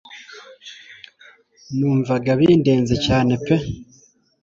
[1.77, 3.55] Numvaga bindenze cyane pe